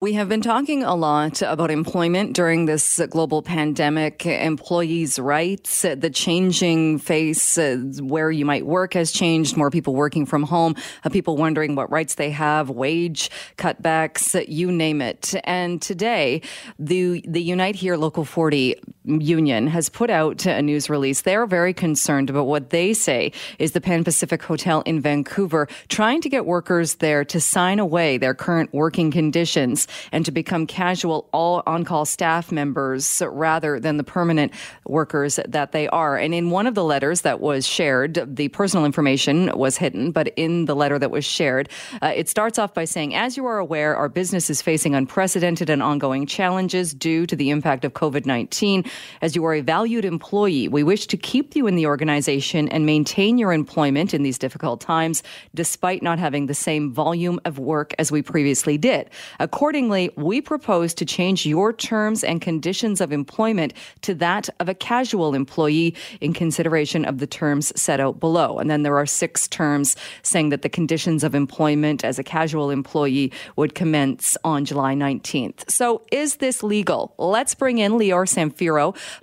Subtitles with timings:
[0.00, 6.08] We have been talking a lot about employment during this global pandemic, employees' rights, the
[6.08, 7.58] changing face
[8.00, 11.90] where you might work has changed, more people working from home, uh, people wondering what
[11.90, 15.34] rights they have, wage cutbacks, you name it.
[15.42, 16.42] And today,
[16.78, 18.76] the, the Unite Here Local 40
[19.08, 21.22] union has put out a news release.
[21.22, 26.20] They're very concerned about what they say is the Pan Pacific Hotel in Vancouver trying
[26.20, 31.28] to get workers there to sign away their current working conditions and to become casual
[31.32, 34.52] all on call staff members rather than the permanent
[34.86, 36.16] workers that they are.
[36.16, 40.28] And in one of the letters that was shared, the personal information was hidden, but
[40.36, 41.68] in the letter that was shared,
[42.02, 45.70] uh, it starts off by saying, As you are aware, our business is facing unprecedented
[45.70, 48.84] and ongoing challenges due to the impact of COVID 19.
[49.20, 52.86] As you are a valued employee, we wish to keep you in the organization and
[52.86, 55.22] maintain your employment in these difficult times,
[55.54, 59.10] despite not having the same volume of work as we previously did.
[59.40, 64.74] Accordingly, we propose to change your terms and conditions of employment to that of a
[64.74, 68.58] casual employee in consideration of the terms set out below.
[68.58, 72.70] And then there are six terms saying that the conditions of employment as a casual
[72.70, 75.70] employee would commence on July 19th.
[75.70, 77.14] So is this legal?
[77.18, 78.28] Let's bring in Lior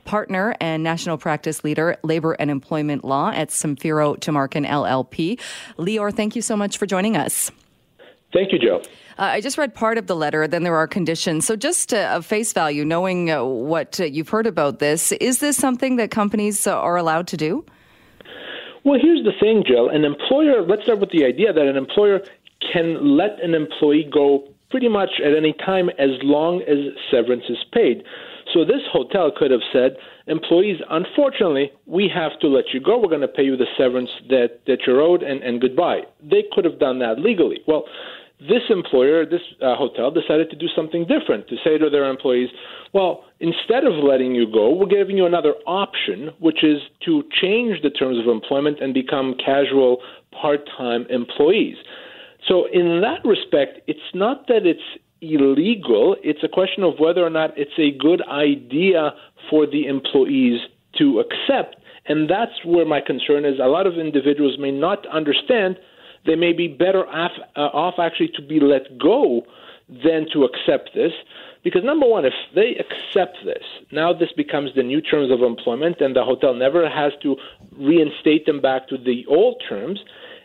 [0.06, 5.40] Partner and national practice leader, labor and employment law at Samfiru Tumarkin LLP.
[5.78, 7.52] Lior, thank you so much for joining us.
[8.34, 8.82] Thank you, Joe.
[9.18, 11.46] Uh, I just read part of the letter, then there are conditions.
[11.46, 15.56] So, just uh, face value, knowing uh, what uh, you've heard about this, is this
[15.56, 17.66] something that companies uh, are allowed to do?
[18.84, 19.88] Well, here's the thing, Jill.
[19.90, 22.20] An employer, let's start with the idea that an employer
[22.74, 26.78] can let an employee go pretty much at any time as long as
[27.10, 28.04] severance is paid.
[28.56, 32.98] So, this hotel could have said, employees, unfortunately, we have to let you go.
[32.98, 36.04] We're going to pay you the severance that, that you're owed, and, and goodbye.
[36.24, 37.60] They could have done that legally.
[37.68, 37.84] Well,
[38.40, 42.48] this employer, this uh, hotel, decided to do something different to say to their employees,
[42.94, 47.82] well, instead of letting you go, we're giving you another option, which is to change
[47.82, 49.98] the terms of employment and become casual
[50.32, 51.76] part time employees.
[52.48, 54.80] So, in that respect, it's not that it's
[55.34, 59.14] illegal, it's a question of whether or not it's a good idea
[59.50, 60.60] for the employees
[60.98, 61.76] to accept.
[62.08, 63.60] And that's where my concern is.
[63.60, 65.78] A lot of individuals may not understand
[66.26, 69.44] they may be better off, uh, off actually to be let go
[69.88, 71.12] than to accept this.
[71.64, 75.98] Because number one, if they accept this, now this becomes the new terms of employment,
[76.00, 77.36] and the hotel never has to
[77.78, 80.00] reinstate them back to the old terms.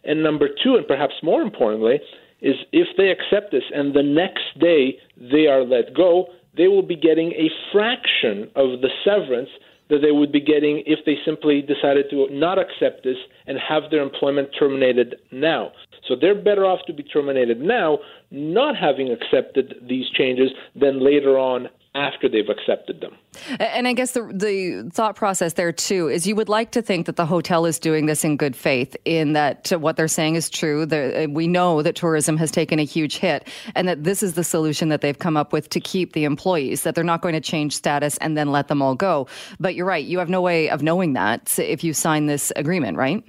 [0.04, 2.00] And number two, and perhaps more importantly,
[2.42, 6.82] is if they accept this and the next day they are let go, they will
[6.82, 9.50] be getting a fraction of the severance
[9.88, 13.90] that they would be getting if they simply decided to not accept this and have
[13.90, 15.72] their employment terminated now.
[16.06, 17.98] So they're better off to be terminated now,
[18.30, 23.16] not having accepted these changes, than later on after they've accepted them.
[23.58, 27.06] And I guess the the thought process there too is you would like to think
[27.06, 30.48] that the hotel is doing this in good faith, in that what they're saying is
[30.48, 30.86] true.
[31.28, 34.88] We know that tourism has taken a huge hit, and that this is the solution
[34.90, 36.82] that they've come up with to keep the employees.
[36.84, 39.26] That they're not going to change status and then let them all go.
[39.58, 42.98] But you're right; you have no way of knowing that if you sign this agreement,
[42.98, 43.24] right?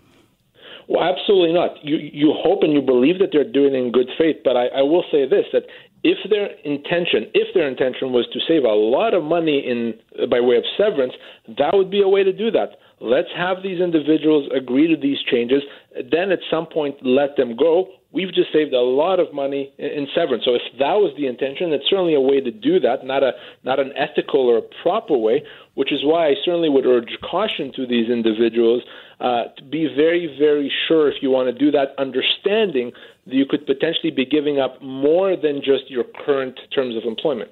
[0.92, 1.80] Well, absolutely not.
[1.86, 4.68] You you hope and you believe that they're doing it in good faith, but I,
[4.68, 5.64] I will say this: that
[6.04, 9.94] if their intention, if their intention was to save a lot of money in
[10.28, 11.14] by way of severance,
[11.58, 12.72] that would be a way to do that.
[13.00, 15.64] Let's have these individuals agree to these changes.
[16.12, 17.88] Then at some point, let them go.
[18.14, 20.44] We've just saved a lot of money in severance.
[20.44, 23.32] So if that was the intention, it's certainly a way to do that, not a
[23.64, 25.44] not an ethical or a proper way.
[25.76, 28.84] Which is why I certainly would urge caution to these individuals
[29.22, 32.92] uh, to be very, very sure if you want to do that, understanding
[33.26, 37.52] that you could potentially be giving up more than just your current terms of employment.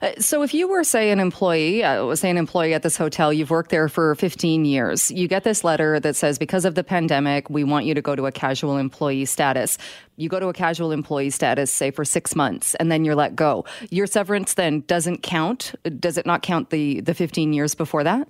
[0.00, 3.32] Uh, so, if you were, say, an employee, uh, say an employee at this hotel,
[3.32, 6.84] you've worked there for 15 years, you get this letter that says, because of the
[6.84, 9.76] pandemic, we want you to go to a casual employee status.
[10.16, 13.36] You go to a casual employee status, say, for six months, and then you're let
[13.36, 13.66] go.
[13.90, 15.74] Your severance then doesn't count.
[16.00, 18.28] Does it not count the, the 15 years before that?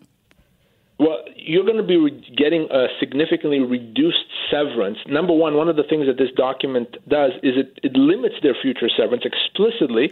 [0.98, 4.98] Well, you're going to be re- getting a significantly reduced severance.
[5.06, 8.56] Number one, one of the things that this document does is it, it limits their
[8.60, 10.10] future severance explicitly.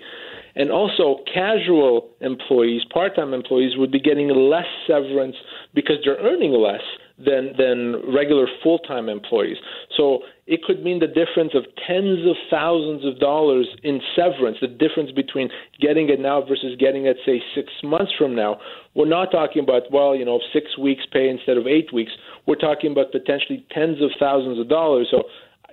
[0.54, 5.36] And also, casual employees, part time employees, would be getting less severance
[5.74, 6.82] because they're earning less
[7.18, 9.56] than, than regular full time employees.
[9.96, 14.68] So it could mean the difference of tens of thousands of dollars in severance, the
[14.68, 15.48] difference between
[15.80, 18.58] getting it now versus getting it, say, six months from now.
[18.94, 22.12] We're not talking about, well, you know, six weeks pay instead of eight weeks.
[22.46, 25.08] We're talking about potentially tens of thousands of dollars.
[25.10, 25.24] So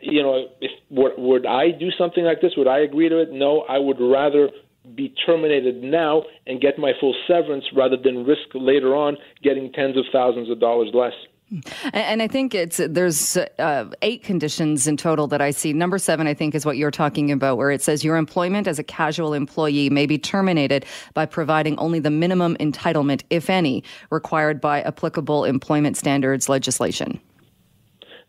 [0.06, 2.54] you know, if would, would I do something like this?
[2.57, 3.31] Would I agree to it?
[3.31, 4.50] No, I would rather
[4.96, 9.98] be terminated now and get my full severance rather than risk later on getting tens
[9.98, 11.13] of thousands of dollars less.
[11.94, 15.74] And I think it's there's uh, eight conditions in total that I see.
[15.74, 18.80] Number seven, I think, is what you're talking about, where it says your employment as
[18.80, 24.60] a casual employee may be terminated by providing only the minimum entitlement, if any, required
[24.62, 27.20] by applicable employment standards legislation.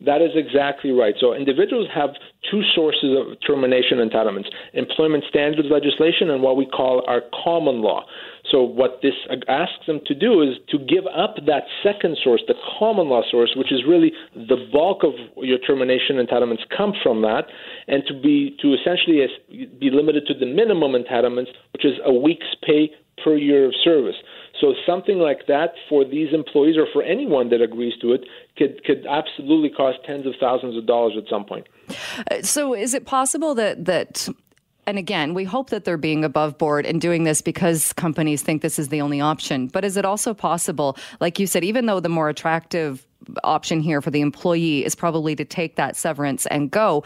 [0.05, 1.15] That is exactly right.
[1.19, 2.11] So individuals have
[2.51, 8.05] two sources of termination entitlements employment standards legislation and what we call our common law.
[8.51, 9.15] So, what this
[9.49, 13.55] asks them to do is to give up that second source, the common law source,
[13.57, 17.47] which is really the bulk of your termination entitlements come from that,
[17.89, 19.27] and to be to essentially
[19.81, 22.91] be limited to the minimum entitlements, which is a week's pay
[23.25, 24.17] per year of service.
[24.65, 28.25] So something like that for these employees or for anyone that agrees to it
[28.57, 31.67] could could absolutely cost tens of thousands of dollars at some point.
[32.31, 34.27] Uh, so is it possible that that
[34.87, 38.63] and again, we hope that they're being above board and doing this because companies think
[38.63, 39.69] this is the only option.
[39.69, 43.07] But is it also possible, like you said, even though the more attractive
[43.43, 47.05] option here for the employee is probably to take that severance and go.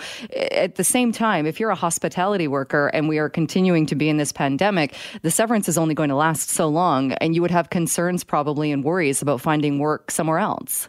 [0.50, 4.08] At the same time, if you're a hospitality worker and we are continuing to be
[4.08, 7.50] in this pandemic, the severance is only going to last so long, and you would
[7.50, 10.88] have concerns probably and worries about finding work somewhere else.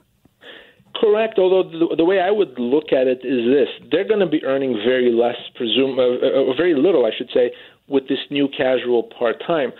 [1.00, 1.40] Correct.
[1.40, 4.44] Although the, the, way I would look at it is this: they're going to be
[4.44, 7.52] earning very less, presume, uh, uh, very little, I should say,
[7.88, 9.72] with this new casual part time.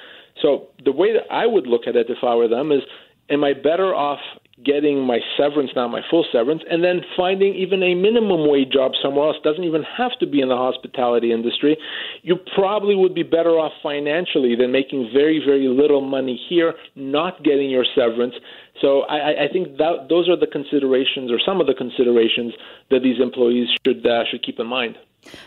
[0.42, 2.82] So the way that I would look at it, if I were them, is:
[3.30, 4.20] Am I better off
[4.66, 8.92] getting my severance not my full severance, and then finding even a minimum wage job
[9.02, 9.38] somewhere else.
[9.44, 11.78] Doesn't even have to be in the hospitality industry.
[12.22, 17.44] You probably would be better off financially than making very, very little money here, not
[17.44, 18.36] getting your severance.
[18.82, 22.54] So I, I think that those are the considerations, or some of the considerations
[22.92, 24.96] that these employees should uh, should keep in mind.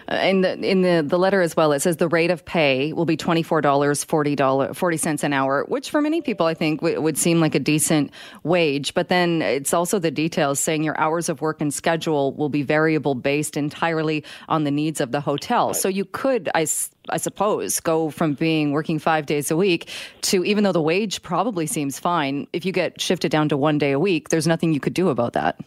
[0.09, 2.93] Uh, in the in the, the letter as well, it says the rate of pay
[2.93, 6.47] will be twenty four dollars forty dollar forty cents an hour, which for many people
[6.47, 8.11] I think w- would seem like a decent
[8.43, 8.95] wage.
[8.95, 12.63] But then it's also the details saying your hours of work and schedule will be
[12.63, 15.75] variable based entirely on the needs of the hotel.
[15.75, 16.67] So you could, I,
[17.09, 19.89] I suppose, go from being working five days a week
[20.23, 23.79] to even though the wage probably seems fine, if you get shifted down to one
[23.79, 25.59] day a week, there's nothing you could do about that.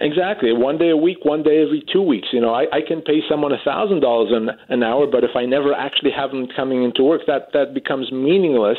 [0.00, 0.52] Exactly.
[0.52, 2.28] One day a week, one day every two weeks.
[2.32, 5.34] You know, I, I can pay someone a thousand dollars an an hour, but if
[5.34, 8.78] I never actually have them coming into work, that that becomes meaningless.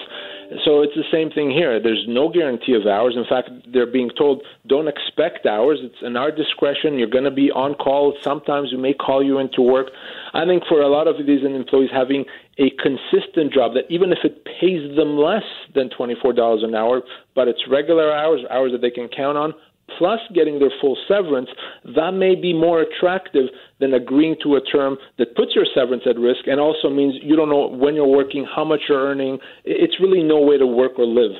[0.64, 1.78] So it's the same thing here.
[1.82, 3.16] There's no guarantee of hours.
[3.18, 5.80] In fact, they're being told don't expect hours.
[5.84, 6.98] It's in our discretion.
[6.98, 8.16] You're going to be on call.
[8.24, 9.88] Sometimes we may call you into work.
[10.34, 12.24] I think for a lot of these employees, having
[12.58, 15.44] a consistent job that even if it pays them less
[15.76, 17.02] than $24 an hour,
[17.36, 19.54] but it's regular hours, hours that they can count on,
[19.98, 21.50] plus getting their full severance,
[21.96, 23.46] that may be more attractive
[23.80, 27.36] than agreeing to a term that puts your severance at risk and also means you
[27.36, 29.40] don't know when you're working, how much you're earning.
[29.66, 31.36] It's really no way to work or live.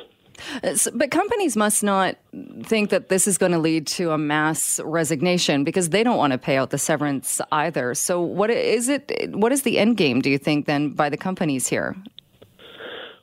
[0.94, 2.16] But companies must not
[2.64, 6.32] think that this is going to lead to a mass resignation because they don't want
[6.32, 7.94] to pay out the severance either.
[7.94, 9.34] So, what is it?
[9.34, 10.20] What is the end game?
[10.20, 11.94] Do you think then by the companies here?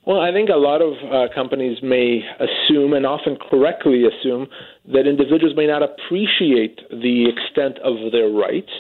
[0.08, 4.48] Well, I think a lot of uh, companies may assume, and often correctly assume,
[4.94, 8.72] that individuals may not appreciate the extent of their rights,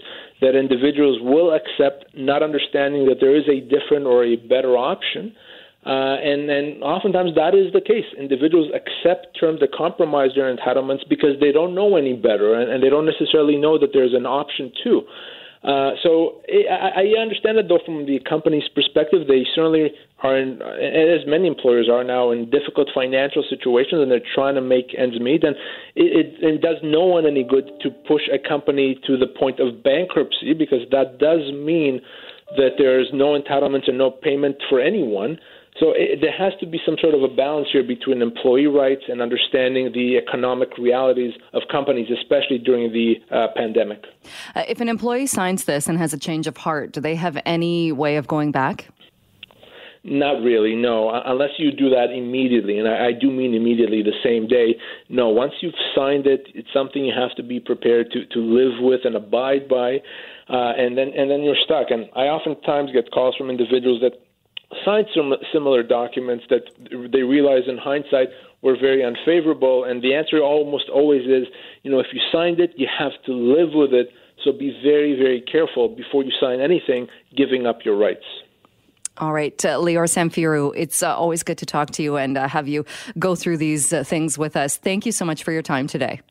[0.41, 5.35] that individuals will accept not understanding that there is a different or a better option.
[5.85, 8.05] Uh, and, and oftentimes that is the case.
[8.19, 12.83] Individuals accept terms that compromise their entitlements because they don't know any better and, and
[12.83, 15.01] they don't necessarily know that there's an option too.
[15.67, 19.27] Uh, so I, I understand it, though, from the company's perspective.
[19.27, 19.91] They certainly
[20.23, 24.61] are, in, as many employers are now, in difficult financial situations, and they're trying to
[24.61, 25.43] make ends meet.
[25.43, 25.57] And
[25.93, 29.59] it, it, it does no one any good to push a company to the point
[29.59, 31.99] of bankruptcy, because that does mean
[32.55, 35.37] that there's no entitlements and no payment for anyone.
[35.79, 39.03] So it, there has to be some sort of a balance here between employee rights
[39.07, 44.03] and understanding the economic realities of companies, especially during the uh, pandemic.
[44.55, 47.37] Uh, if an employee signs this and has a change of heart, do they have
[47.45, 48.87] any way of going back?
[50.03, 51.09] Not really, no.
[51.09, 54.77] Unless you do that immediately, and I, I do mean immediately, the same day.
[55.09, 58.79] No, once you've signed it, it's something you have to be prepared to to live
[58.79, 59.97] with and abide by,
[60.49, 61.87] uh, and then and then you're stuck.
[61.89, 64.13] And I oftentimes get calls from individuals that
[64.83, 66.63] signed some similar documents that
[67.11, 68.29] they realize in hindsight
[68.61, 69.83] were very unfavorable.
[69.83, 71.47] And the answer almost always is,
[71.83, 74.09] you know, if you signed it, you have to live with it.
[74.43, 78.25] So be very, very careful before you sign anything, giving up your rights.
[79.19, 82.47] All right, uh, Lior Samfiru, it's uh, always good to talk to you and uh,
[82.47, 82.85] have you
[83.17, 84.77] go through these uh, things with us.
[84.77, 86.21] Thank you so much for your time today.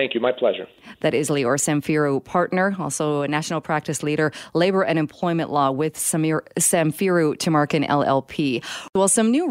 [0.00, 0.20] Thank you.
[0.20, 0.66] My pleasure.
[1.00, 5.94] That is Lior Samfiru, partner, also a national practice leader, labor and employment law with
[5.94, 8.64] Samir Samfiru Tumarkin LLP.
[8.94, 9.46] Well, some new